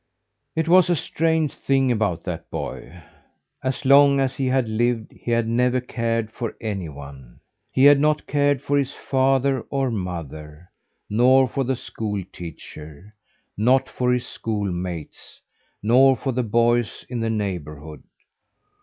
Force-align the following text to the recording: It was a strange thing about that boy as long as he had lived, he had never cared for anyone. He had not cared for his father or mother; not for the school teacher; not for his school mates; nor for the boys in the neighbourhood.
It 0.55 0.67
was 0.67 0.89
a 0.89 0.95
strange 0.95 1.53
thing 1.53 1.91
about 1.91 2.23
that 2.23 2.49
boy 2.49 3.03
as 3.63 3.85
long 3.85 4.19
as 4.19 4.35
he 4.37 4.47
had 4.47 4.67
lived, 4.67 5.11
he 5.11 5.29
had 5.29 5.47
never 5.47 5.79
cared 5.79 6.31
for 6.31 6.57
anyone. 6.59 7.39
He 7.71 7.83
had 7.85 7.99
not 7.99 8.25
cared 8.25 8.63
for 8.63 8.79
his 8.79 8.95
father 8.95 9.61
or 9.69 9.91
mother; 9.91 10.71
not 11.07 11.51
for 11.51 11.63
the 11.63 11.75
school 11.75 12.23
teacher; 12.33 13.13
not 13.55 13.87
for 13.87 14.11
his 14.11 14.25
school 14.25 14.71
mates; 14.71 15.39
nor 15.83 16.15
for 16.17 16.31
the 16.31 16.41
boys 16.41 17.05
in 17.07 17.19
the 17.19 17.29
neighbourhood. 17.29 18.01